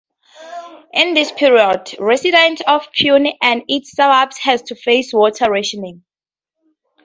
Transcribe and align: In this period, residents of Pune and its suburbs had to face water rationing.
In 0.95 1.13
this 1.13 1.31
period, 1.31 1.93
residents 1.99 2.63
of 2.65 2.91
Pune 2.91 3.35
and 3.39 3.61
its 3.67 3.91
suburbs 3.95 4.39
had 4.39 4.65
to 4.65 4.75
face 4.75 5.13
water 5.13 5.51
rationing. 5.51 6.03